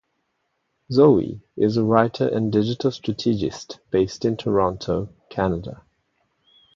[0.91, 5.83] Zoë is a writer and digital strategist based in Toronto, Canada.